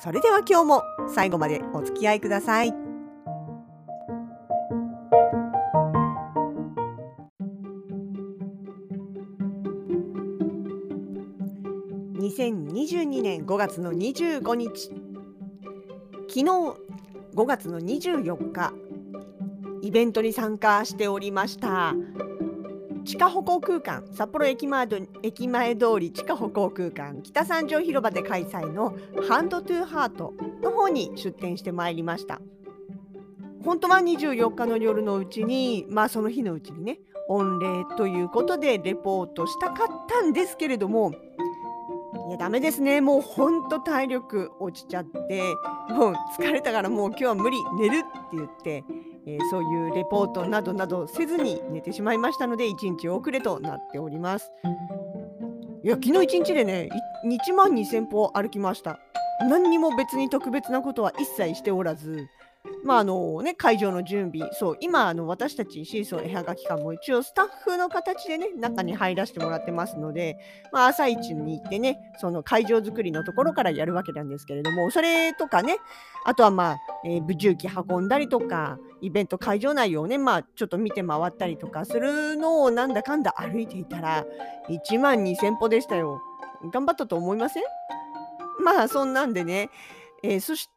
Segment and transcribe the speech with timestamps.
[0.00, 2.74] それでは今日も最後までお付き合いください。
[12.18, 14.90] 2022年5月の25日。
[16.28, 16.44] 昨日
[17.34, 18.72] 5月の24日。
[19.82, 21.94] イベントに参加しておりました。
[23.04, 24.88] 地下歩行空間札幌駅前
[25.22, 28.96] 駅前通り地下歩行空間北三条広場で開催の
[29.28, 32.40] ハンドトゥーハートの方に出店してまいりました。
[33.64, 41.12] 本当は24日の夜のうちにまあその日のうちにね御礼ということでレポートしたかったんですけれども
[42.28, 43.00] いやダメですね。
[43.00, 45.42] もうほんと体力落ちちゃって
[45.90, 48.84] もう疲れたからもう今日は無理寝るって言って
[49.26, 54.52] えー、そういうレポートなどなどせずに寝てしまいましたので1日遅れとなっております。
[55.84, 56.88] いや昨日1日でね
[57.24, 58.98] 1万2000歩歩きました。
[59.48, 62.28] 何にも別に特別なことは一切しておらず
[62.84, 70.36] まああのね、会場の準備、そう、今、あの私たちシーソー絵はがき館も一応スタッフの形でね、中に入らせてもらってますので、
[70.72, 75.78] まあ、朝一に行ってね、その会場作りのところからやるわけなんですけれども、それとかね、
[76.24, 84.24] あとはまあ、えー、重機運んだりとか、イベント会場内をね、まあ、ちょっと見て回ったりとかするのをなんだかんだ歩いていたら、
[84.68, 86.20] 1万2000歩でしたよ。
[86.72, 87.62] 頑張ったと思いません？
[88.64, 89.70] まあ、そんなんでね、
[90.24, 90.72] えー、そして、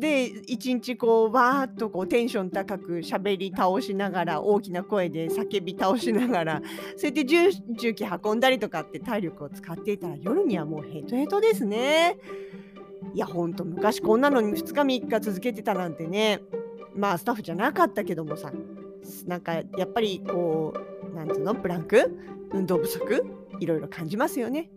[0.00, 6.62] で一日こうわーっとこうテンション高く喋り倒しながら大きな声で叫び倒しながら
[6.96, 12.16] そうやって重重機運んだりとかって体力を使っていたら夜にはもうヘトヘトですね。
[13.14, 16.40] いやほんと昔こんなのに2日3日続けてたなんてね
[16.94, 18.52] まあスタッフじゃなかったけどもさ
[19.26, 20.72] なんかやっぱりこ
[21.12, 22.18] うなんつうのブランク？
[22.52, 23.26] 運動不足？
[23.58, 24.70] いろいろ感じますよね。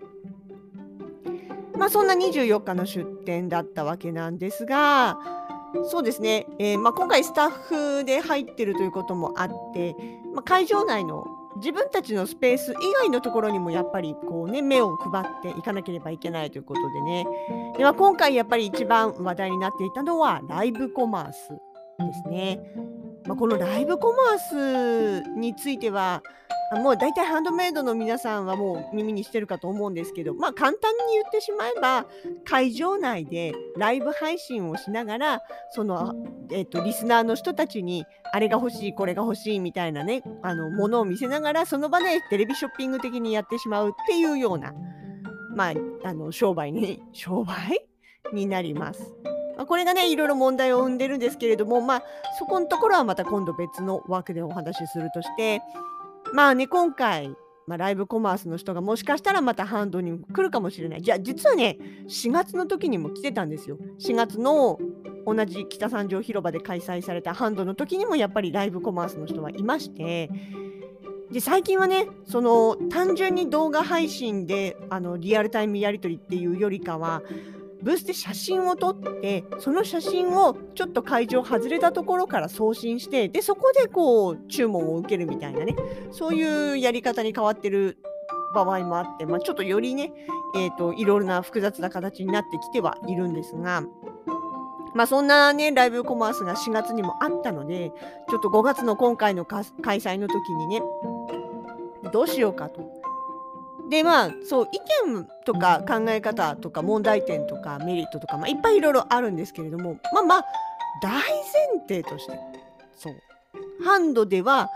[1.77, 5.17] まあ、そんな24日の出店だったわけなんですが、
[5.85, 9.95] そうですね、えー、まあ、今回スタッフで入ってるということもあって、
[10.33, 11.25] まあ、会場内の
[11.57, 17.25] 自分たちのスペース以外のところにもやっぱりこう、ね、目を配っていかなければいけないということでね
[17.77, 21.49] で、は今回やっぱり一番話題になっていたのはライブコマース
[21.99, 22.59] ですね。
[23.25, 26.23] まあ、このライブコマースについては
[26.81, 32.05] もう大体ハンドメイドの皆さんはもう耳にしてるかと思うんですけど、まあ簡単に言ってしまえば、
[32.45, 35.41] 会場内でライブ配信をしながら、
[35.71, 36.15] その、
[36.51, 44.73] えっ、ー、と、リスナーの人たちに、あれが欲しい、これが欲しいみたいなね、あの、ものを見せながら、その場でテレビショッピング的にやってしまうっていうような、
[45.55, 45.73] まあ、
[46.03, 47.85] あの、商売に、商売
[48.33, 49.13] になります。
[49.57, 52.03] まあ、これがね、いろいろ問題を生んでるんですけれども、まあ、
[52.39, 55.61] そこのところはまた今度別の枠でお話しするとして、
[56.33, 57.29] まあね、今回、
[57.65, 61.01] まあ、ライブコマースの人がもしかしたらまたハンドに来るかもしれない。
[61.01, 61.77] じゃあ実はね、
[62.09, 63.77] 4月の時にも来てたんですよ。
[63.99, 64.79] 4月の
[65.25, 70.29] 同じ北三条広場で開催されたハンドの時にもやっぱりライブコマースの人はいまして、
[71.31, 77.23] で最近はねその単純に動画配信であのリアルタイムやり取りっていうよりかは
[77.83, 85.75] ブースで写真を撮ってその写真をちょっと会場外れたところから送信してでそこでこう注文を受けるみたいなね
[86.11, 87.97] そういうやり方に変わってる
[88.55, 90.13] 場合もあって、まあ、ちょっとよりね、
[90.55, 93.81] えーと、いろいろな複雑な形になってきてはいるんですが、
[94.95, 97.91] まあ、そんなねライブコマースが4月にもあったので
[98.29, 99.65] ちょっと5月の今回の開
[99.99, 100.81] 催の時にね
[102.13, 103.02] どうしようかと。
[103.93, 104.79] でまあそう意
[105.13, 110.45] 見とか考え方とか問題点とかメリットとか、まあ、いっぱいいろいろあるんですけれどもまあまあ
[111.03, 111.21] 大前
[111.87, 112.39] 提として
[112.97, 113.13] そう。
[113.83, 114.71] ハンドでは、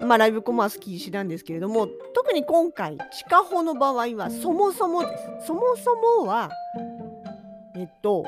[0.00, 5.46] まあ、ライブコマース禁止なんですけれども特に今回地下歩の場合はそもそもです。
[5.48, 6.50] そもそもは
[7.76, 8.24] えっと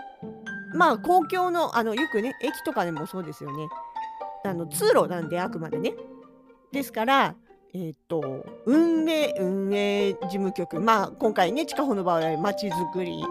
[0.74, 3.68] まあ公共のあのよくね駅とかでもそうですよね。
[4.44, 5.94] あの通路なんであくまでね。
[6.72, 7.34] ですから
[7.74, 13.22] えっ、と、運営、運営事務局、まあ、今回ね、地下歩の場合はまちづくり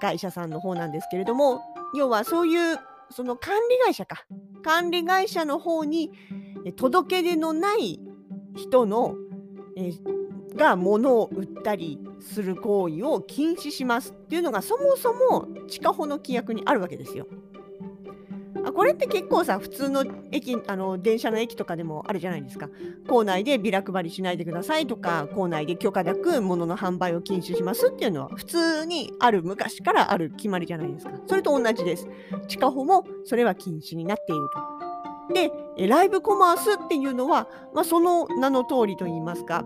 [0.00, 1.62] 会社さんの方なんですけれども、
[1.94, 2.78] 要はそういう、
[3.10, 4.24] その管理会社か、
[4.62, 6.12] 管理会社の方に
[6.76, 8.00] 届け出のない
[8.56, 9.14] 人の、
[9.76, 9.92] え
[10.56, 17.26] が物を売ったりする行為を禁止しますっていうのがそもそも地下歩の規約にあるわけですよ。
[18.64, 22.68] あこれって結構さ普通の駅あの電車の駅とかでもあるじゃないですか。
[23.08, 31.12] 構内でビラ配りしないでくださいとか構内で許可なく物の販売を禁止しますっていうのは普通にある昔からある決まりじゃないですか。
[31.26, 32.08] それと同じです。
[32.48, 34.80] 地下歩もそれは禁止になっていると。
[35.32, 39.64] でライブコマースっていうのは、まあ、その名の通りと言いますか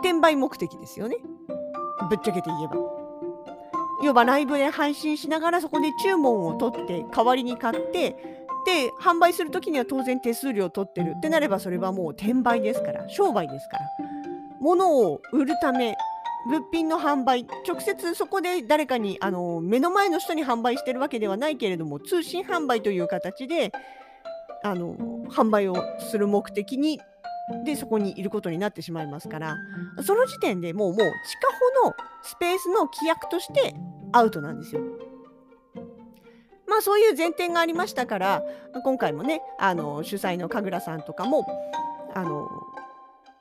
[0.00, 1.16] 転売目的ですよね。
[2.10, 3.03] ぶっちゃけて言えば。
[4.02, 8.16] 要はライブで配信しながらそこで注文を取って代わりに買って
[8.66, 11.14] で販売する時には当然手数料を取ってる。
[11.16, 13.84] ってなればそれはもう転売ですから商売ですから。
[14.60, 15.94] 物を売るため
[16.46, 23.72] 物品の販売直接そこで誰かにあの目の前の人に販売してるわけではないけれども通信販売という形で
[24.62, 24.94] あの
[25.28, 27.00] 販売をする目的に
[27.64, 29.56] でそこにいることになってしまいますから
[30.02, 31.12] その時点でもうもう地下
[31.82, 33.74] 歩のスペースの規約として
[34.12, 34.80] アウトなんですよ。
[36.66, 38.42] まあそういう前提がありましたから
[38.82, 41.46] 今回もねあの主催の神楽さんとかも
[42.14, 42.48] あの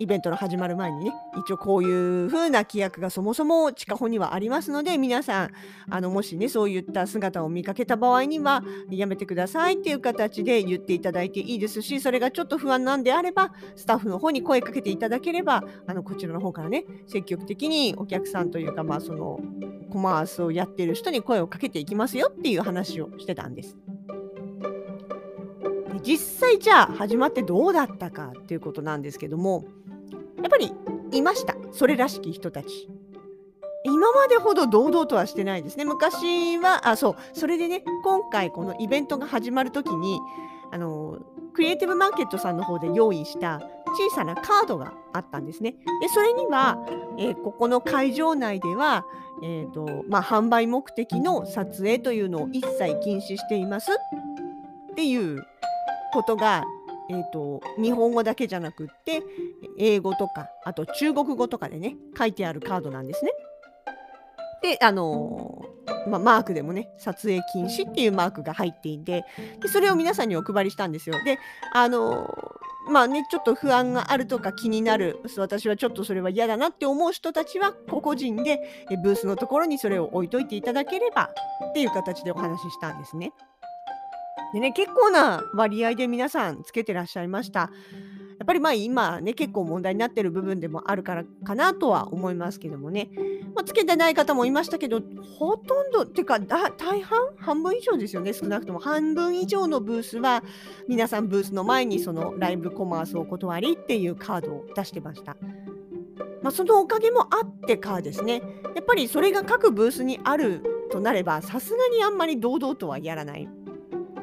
[0.04, 5.52] イベントの始まる前にね一応こういう風な規約がそもそも地下歩にはありますので皆さん
[5.90, 19.40] あのもしねそういった姿を見かけた場合にはやめてくださいっていう形で言っていただいていいですしそれがちょっと不安なんであればスタッフの方に声かけていただければあのこちらの方からね積極的にお客さんというかまあその
[19.90, 23.78] コマースをやってる人に声をかけていきますよっていう話をしてたんです。
[26.04, 26.18] 実
[26.50, 29.66] 際じゃあ始まってどうだったかっていうことなんですけども
[30.44, 30.72] やっぱり
[31.12, 32.90] いましたそれらしき人たち。
[33.86, 35.84] 今までほど堂々とはしてないですね。
[35.84, 37.16] 昔はあそう。
[37.34, 40.20] それでね今回このイベントが始まる時に
[40.72, 41.20] あの
[41.54, 45.76] クリエイティブマーケットさんの方で用意した小さなカードがあったんですね。
[46.02, 46.78] でそれには、
[47.18, 49.06] えー、ここの会場内では、
[49.44, 55.46] えーとまあ、販売目的の撮影というのを一切禁止していますっていう
[56.14, 56.64] ことが
[57.10, 59.24] えーと、日本語だけじゃなくって
[59.78, 63.32] 英語とかあと中国語とかでね書いてあるカードなんですね。
[64.62, 69.26] であのー、まあ、マークでもね撮影禁止っていうマークが入っていて
[69.60, 71.22] でそれを皆さんにお配りしたんですよ。
[71.26, 71.38] で
[71.74, 78.62] あのー、まあねちょっと不安があるとか気になる私はちょっとそれは嫌だなって思う人たちは個々人で
[79.04, 81.30] ブースのところにそれを置いといていただければ
[81.70, 83.34] っていう形でお話ししたんですね。
[84.54, 87.72] でね、結構な割合で皆さんつけてらっしゃいました。
[88.40, 93.10] やっぱりまあ今ね、結構問題になってる部分でもあるからかなとは思いますけどもね。
[93.56, 95.02] まあ、つけてない方もいましたけど、
[95.38, 100.44] ほとんど、っていうか大半、半分以上ですよね、少なくとも半分以上のブースは、
[100.88, 105.38] 皆さんブースの前にそのライブコマースお断りっていうカードを出してました。
[106.42, 108.42] まあ、そのおかげもあってかですね、
[108.76, 113.48] やっぱりそれが各ブースにあるとなれば、さすがにあんまり堂々とはやらない。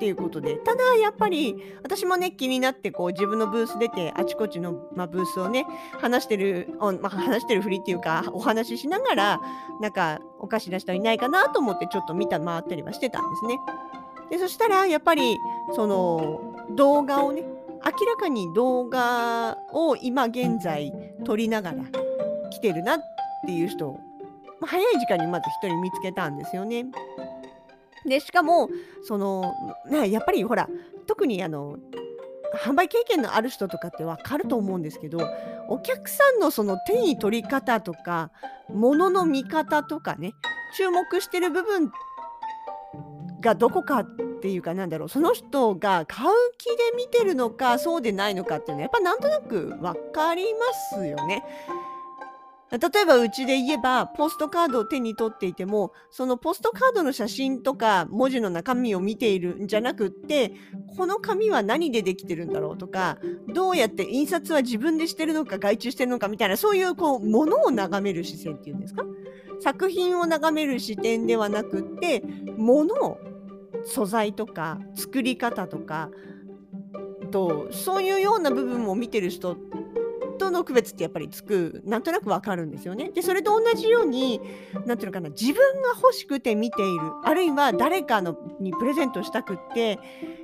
[0.00, 5.66] っていうことでただやっぱり私もね気になってこう自分のブース出てあちこちの、まあ、ブースをね
[6.00, 9.40] 話してる、まあ、話してるふりっていうかお話ししながら
[9.82, 13.58] なんかおかしな人いないかなと思ってちょっと見た回ったりはしてたんですね。
[14.30, 15.36] でそしたらやっぱり
[15.74, 20.94] その動画をね明らかに動画を今現在
[21.26, 21.84] 撮りながら
[22.48, 23.00] 来てるなっ
[23.44, 24.00] ていう人を、
[24.62, 26.86] 早い時間にまず1人見つけたんですよね。
[28.06, 28.70] でしかも
[29.02, 29.54] その、
[29.90, 30.68] やっぱりほら
[31.06, 31.76] 特にあの
[32.64, 35.20] 販売経験のある人とかって分かると思うんですけど
[35.68, 38.30] お客さんのその手に取り方とか
[38.68, 40.34] 物の見方とかね
[40.76, 41.92] 注目してる部分
[43.40, 44.06] がどこかっ
[44.40, 50.60] ていうかなんだろうその人が買う気で見てるのかそうでないのかっていうのはやっぱなんとなく分かりま
[50.96, 51.44] すよね。
[52.70, 60.52] 例えばうちで言えばポストカードを手に取っていてもそのポストカードの写真とか文字の中身を見ているんじゃなくって
[60.96, 63.18] この紙は何でできてるんだろうとか
[63.52, 69.04] どうやって印刷は自分でしてるのか外注してるのかみたいなそういうこうものを眺める視線っていうんですか？
[69.60, 72.22] 作品を眺める視点ではなくって
[72.56, 73.18] もの
[73.84, 76.10] 素材とか作り方とか
[77.30, 79.56] とそういうような部分を見てる人
[80.40, 83.10] との区別ってやっぱりつくなんとなくわかるんですよね。
[83.10, 84.40] でそれと同じように
[84.86, 89.98] 何ていうのかな自分が欲しくて見ているあるいは誰かのにプレゼントしたくって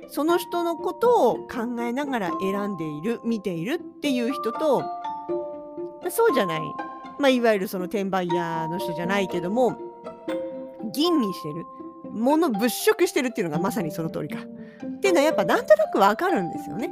[0.07, 4.83] その人のことを考えながら選んでいる見ているっていう人と
[6.09, 6.61] そうじゃない、
[7.19, 9.77] まあ、いわゆるその転売屋の人じゃないけども
[10.93, 11.65] 吟味してる
[12.11, 14.39] もの物色してるっていうのがまさにその通りか。
[14.97, 16.91] っていうのはやっぱなんとなくわかるんですよね。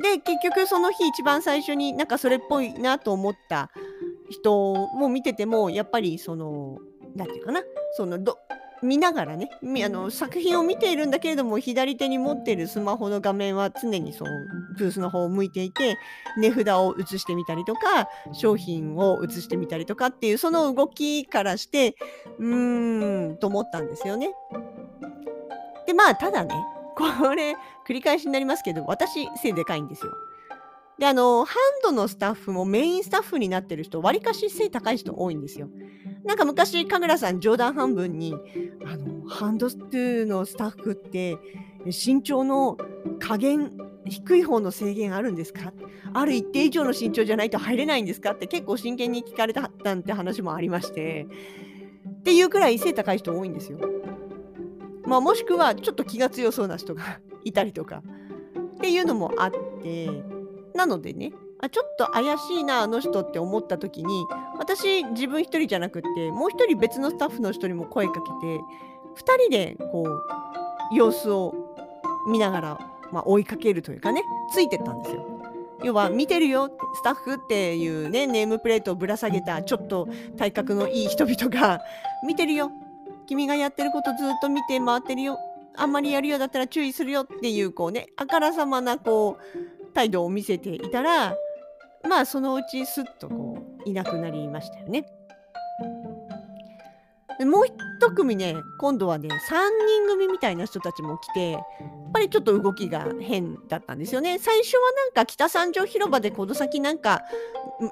[0.00, 3.70] で結局その日一番最初になんかそれっぽいなと思った
[4.30, 6.78] 人も見ててもやっぱりその
[7.16, 7.62] 何て言うかな
[7.96, 8.38] そのど
[8.82, 14.30] 見ながらねみあの作品を見ているんだけれども左手に持っているスマホの画面は常にその
[14.76, 15.98] ブースの方を向いていて
[16.36, 21.96] 値札を映してみたりとか商品を映してみたりとかっていうその動きからして
[22.38, 24.32] うーんと思ったんですよね。
[25.86, 26.54] でまあただね
[26.98, 30.12] これ繰り返しになりますけど私背でかいんですよ。
[30.98, 35.68] であのハンドのスタッフもメインスタッフになってる人わりかし背高い人多いんですよ。
[36.24, 38.34] なんか昔神楽さん冗談半分に
[38.84, 41.38] あのハンドストゥーのスタッフって
[41.84, 42.76] 身長の
[43.20, 45.72] 加減低い方の制限あるんですか？
[46.12, 48.32] ある一定以上の身長じゃないと入れないんですか？
[48.32, 51.28] って結構真剣に聞かれたなんて話もありまして
[52.08, 53.78] っていうくらい背高い人多いんですよ。
[55.08, 58.02] まあ、もしくはちょっと気が強そうな人が いたりとか
[58.76, 59.50] っていうのもあっ
[59.82, 60.10] て
[60.74, 64.26] なのでねあちょっと怪しいなあの人って思った時に
[64.58, 68.60] 私自分一人じゃなくってもう一人別のスタッフの人にも声かけて
[69.16, 71.54] 2人でこう様子を
[72.28, 72.78] 見ながら、
[73.10, 74.22] まあ、追いかけるというかね
[74.52, 75.24] ついてったんですよ。
[75.84, 81.80] 要は見てるよスタッフっていうねネームプレートをぶら下げたちょっと体格のいい人々が
[82.26, 82.72] 見てるよ
[83.28, 85.38] 君がやってることずっと見て回ってるよ
[85.76, 91.36] あんまりやるようだったら注意するよっていうこうねあからさまなこう態度を見せていたら
[92.08, 95.17] まあそのうちすっとこういなくなりましたよね。
[97.44, 99.32] もう一組ね今度はね3
[99.86, 101.62] 人組みたいな人たちも来てやっ
[102.12, 104.38] ぱりちょっと動きが変だったんですよね。
[104.38, 107.22] 最初はなんか北三条広場でこの先なんか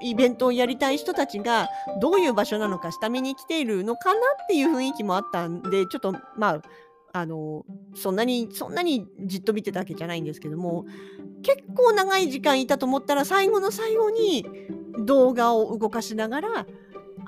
[0.01, 1.69] イベントをやりたい人たちが
[2.01, 6.61] どういう場所なのか下見に来ているのかなっていう雰囲気もあったんでちょっとまあ
[7.13, 10.85] あのそんなにそんなにじっと見てたわけじゃないんですけども
[11.41, 14.45] 結構長い時間いたと思ったら最後の最後に
[14.99, 16.65] 動画を動かしながら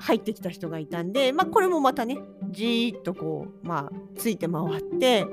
[0.00, 2.18] 入ってきた人がいたんで、まあ、これもまたね
[2.50, 5.26] じーっとこう、まあ、ついて回って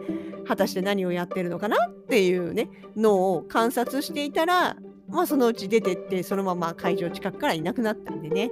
[0.45, 4.75] 果たして何をやってるのかなっていうねのを観察していたら、
[5.09, 8.51] まあ、そのうち出てってそのまま会場近くからいなくなったんでね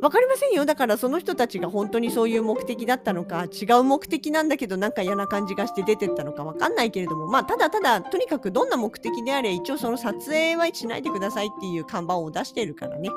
[0.00, 13.08] 分かりませんよだからその人たちが本当にそういう目的だったのか違う目的なんだけどなんか嫌な感じがして出てったのか分かんないけれどもまあただただとにかくどんな目的であれ一応その撮影はしないでくださいっていう看板を出してるからね。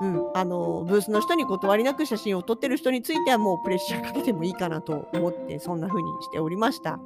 [0.00, 6.98] うん、あのブースの人に断りなく写真を撮ってる人についてはもうプレッシャーかけてもいいかなと思ってそんな風にしておりました。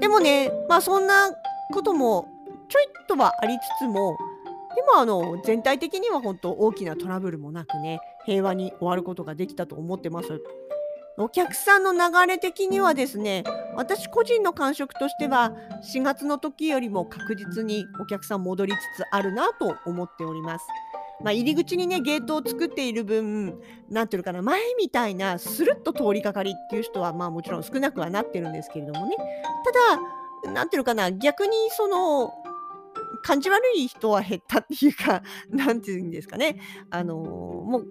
[0.00, 1.30] でもねまあそんな
[1.72, 2.28] ことも
[2.68, 4.16] ちょいっとはありつつも
[4.74, 10.40] でもあの全体的には本当大きなトラブルもなくね平和に終わることができたと思ってます。
[11.16, 13.44] お客さんの流れ的にはですね
[13.76, 15.52] 私個人の感触としては
[15.94, 20.66] 4月の時よりも確実にお客さん戻りつつあるなと思っております。
[21.22, 29.16] まあ、入り口にねゲートを作っている分何ていうのかな前みたいなスルッと通りかかりっていう人はまあもちろん少なくはなってるんですけれどもね
[30.44, 32.34] ただ何ていうのかな逆にその
[33.24, 36.60] 感じ悪い人は減ったっていうか、なんていうんですかね。
[36.90, 37.86] あのー、もう、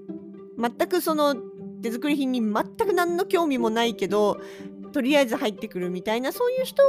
[0.60, 1.36] 全くその
[1.84, 4.40] 手作り品に全く何の興味もないけど、
[4.92, 6.82] とりあえず入ってくるみたいな、そういう人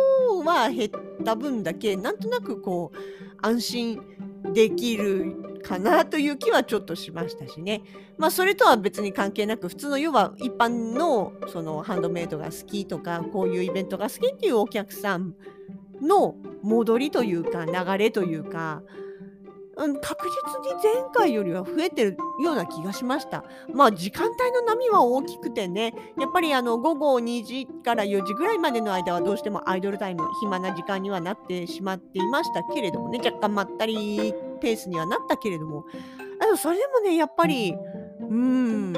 [0.44, 0.90] は減っ
[1.24, 2.98] た分だけ、なんとなくこう、
[3.42, 4.00] 安心
[4.52, 7.82] できるかなという気はちょっとしましたしね。
[8.16, 15.34] まあそれとは別に関係なく普通の要は一般のそのハンドメイドが好きとかこういうイベントが好きっていうお客さん
[16.00, 18.82] の戻りというか流れというか、
[19.76, 23.45] うん、確実に前回よりは増えてるような気がしました。
[23.73, 35.85] まあ時間帯の波は大きくてね、やっぱりあの午後2時から4時ぐらいまでの間はどうしてもアイドルタイム、暇な時間にはなってしまっていましたけれどもね、若干まったりペースにはなったけれども、
[36.40, 37.75] あのそれでもね、やっぱり、
[38.21, 38.93] うん、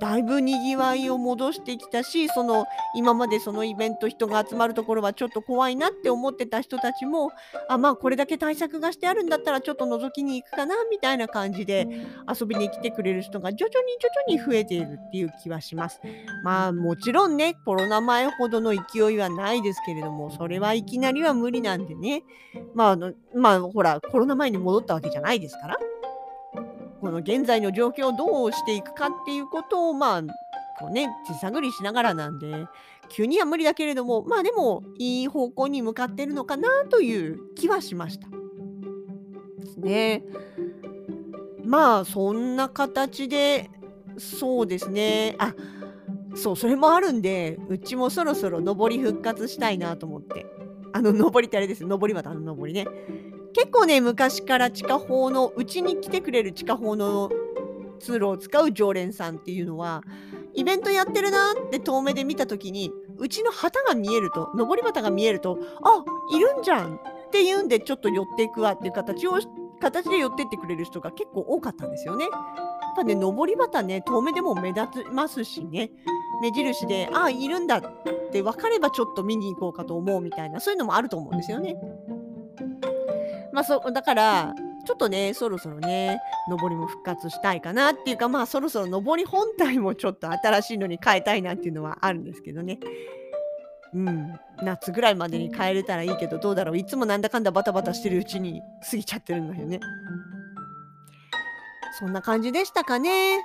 [0.00, 7.30] だいぶにぎわいを戻してきたしその今までそのイベント人が集まるところはちょっと怖いなって思ってた人たちも
[7.68, 11.88] あまあこれだけ対策がしてあるんだったらちょっと覗きに行くかなみたいな感じで
[12.28, 16.00] 遊びに来てくれる人が徐々に徐々に増えているっていう気はします。
[16.42, 22.24] まあもちろんねコロナ前ほどの勢いはないですけれどもそれはいきなりは無理なんでね
[22.74, 25.76] まあのまあほらコロナ前に戻ったわけじゃないですから。
[27.00, 30.22] この現在の状況をどうしていくかっていうことをまあ
[30.78, 32.66] こうね手探りしながらなんで
[33.08, 38.28] 急には無理だけれどもまあでもいい方向に向かってるのかなという気はしました。
[39.58, 40.24] ですね。
[41.64, 43.70] まあそんな形で
[44.16, 45.54] そうですねあ
[46.34, 50.46] そうそれもあるんでうちもそろそろ上り復活したいなと思って
[50.92, 52.86] あの上りってあれです上りはあの上りね
[53.54, 57.30] 結構ね昔から地下砲のうちに来てくれる地下砲の
[57.98, 60.02] 通路を使う常連さんっていうのは
[60.54, 67.00] イベントやってるなって遠目で見た時にうちの旗が見えると上り旗が見えるとあいるんじゃんっ
[67.30, 69.38] ていうんでちょっと寄っていくわっていう形を
[69.80, 72.24] 形で寄ってってくれる人が結構多かったんですよね。
[72.24, 72.32] やっ
[72.96, 75.90] ぱね上り旗ね遠目でも目立ちますしね
[76.42, 77.82] 目印であいるんだっ
[78.32, 81.76] て分かればちょっと見に行こうかと思うみたいなそういうのもあると思うんですよね。
[83.52, 92.78] まあそだからちょっとね、そろそろね、上りも復活したいかなっていうか、まあそろそろ上り本体もちょっと新しいのに変えたいなっていうのはあるんですけどね。
[93.94, 96.78] うん、夏ぐらいまでに変えれたらいいけど、どうだろう。
[96.78, 99.80] いつもなんだかんだバタバタしてるうちに過ぎちゃってるんだよね。
[101.98, 103.40] そんな感じでしたかね。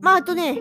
[0.00, 0.60] まああとね、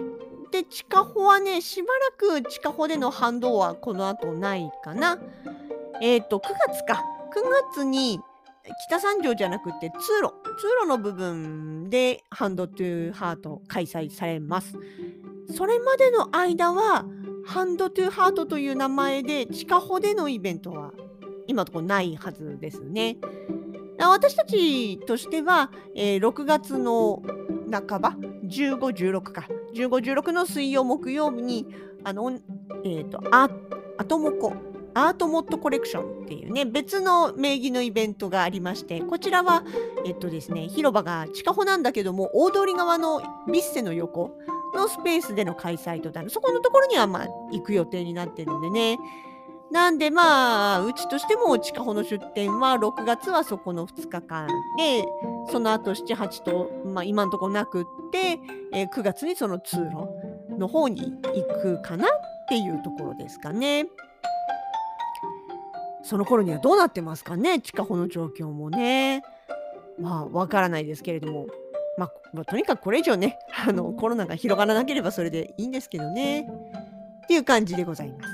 [0.51, 5.20] で、地下歩はね、しばらく地下歩での反動はこの後ないかな。
[6.01, 7.04] えっ、ー、と、9月か。
[7.25, 8.20] 9月に
[8.88, 14.77] 北三条じゃなくて通路、通路の部分でハンドトゥーハート開催されます。
[15.55, 17.05] それまでの間は
[17.46, 20.91] ハンドトゥーハートという名前で地下歩でのイベントは
[21.48, 23.17] 今のところないはずですね。
[24.00, 27.22] 私たちとしては、えー、6月の
[27.72, 31.67] 半ば、15、16か、15、16の水曜、木曜日に、
[32.03, 32.32] あの、
[32.84, 33.50] え、ー、と、あ、
[33.98, 34.53] アトモコ
[34.96, 39.64] アートモッドコレクションっていうね、別の名義のイベントがありまして、こちらは、
[40.06, 43.22] えっとですね、広場が地下歩なんだけども、大通り側の
[43.52, 44.32] ビッセの横
[44.74, 46.30] のスペースでの開催となる。
[46.30, 48.98] そこのところには、まあ、行く予定になってるんでね。
[49.70, 54.48] なんでまあ、うちとしても地下歩の出店は6月はそこの2日間
[54.78, 55.04] で、
[55.52, 58.40] その後7、8と、まあ今のところなくって、
[58.72, 60.08] えー、9月にその通路
[60.58, 62.10] の方に行くかなっ
[62.48, 63.88] ていうところですかね。
[66.06, 67.60] その頃にはどうなってますかね？
[67.60, 69.24] 地下歩の状況もね。
[70.00, 71.48] まあわからないですけれども、
[71.98, 78.30] まあ、とにかくこれ以上ねあのコロナが広がらなければそれでいいんですけどねっていう感じでございます。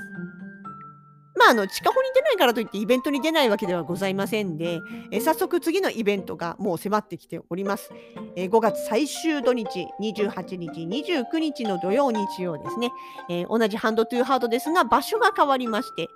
[1.34, 4.78] まあ、あの地下歩に出ないからといってイベントに出ないわけではございませんで、
[5.10, 7.90] え早速次のイベントがもう迫ってきております。
[8.36, 12.90] え5月最終土日、28日、29日の土曜、日曜ですね、
[13.28, 16.08] え、同じハンドトゥーハードですが場所が変わりまして、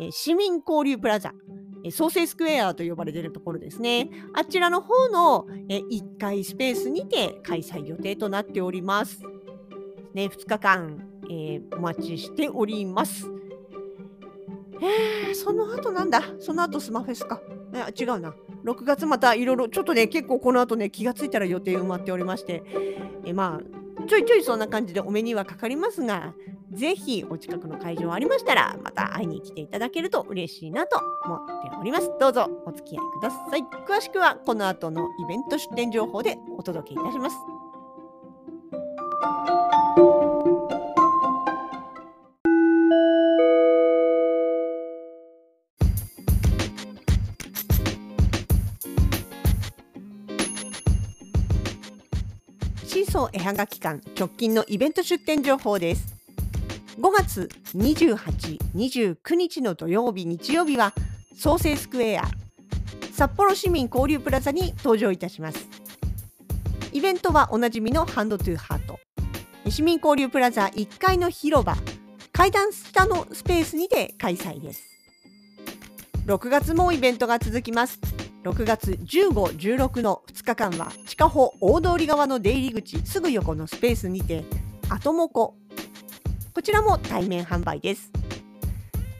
[0.00, 1.34] え市民交流プラザ、
[1.84, 4.10] え創生スクエアと呼ばれているところですね。
[4.32, 9.22] あちらの方の、え1階スペースにて開催予定となっております。
[10.14, 13.30] ね、2日間、えー、お待ちしております。
[14.82, 16.22] えー、その後なんだ？
[16.40, 17.40] その後スマフェスか。
[17.74, 18.34] え違うな。
[18.64, 22.62] 6月またいろいろ、ちょっとね、結構この後ね、気がついたら予定埋まっておりまして、
[23.24, 23.79] えまあ、
[24.10, 26.34] ちょいちょいそんな感じでお目にはかかりますが、
[26.72, 32.10] ぜひお近くの会場ありましたら、また会いに来ていただけると嬉しいなと思っております。
[32.18, 33.60] どうぞお付き合いください。
[33.86, 37.36] 詳しくはこの後のイベント出店情報でお届けいたします。
[53.20, 56.16] シーソー絵はがき館直近のイベント出店情報です。
[56.98, 60.94] 5月28、29日の土曜日、日曜日は
[61.36, 62.24] 創生スクエア
[63.12, 65.68] 札幌市民交流プラザに登場いたします。
[66.92, 68.98] イベントはおなじみのハンドトゥーハート。
[69.68, 71.76] 市民交流プラザ1階の広場、
[72.32, 74.82] 階段下のスペースにて開催です。
[76.24, 78.00] 6月もイベントが続きます。
[78.42, 84.44] 6月15、16の2日間は地下歩大通り側の出入り口すぐ横のスペースにて、
[84.88, 85.56] アトモコ
[86.54, 88.10] こちらも対面販売です。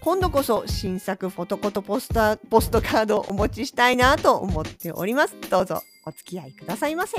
[0.00, 5.37] 今度こそ新作フォトコトポスターポストカードをお持ちしたいなと思っております。
[5.50, 7.16] どうぞお付き合いくださいませ。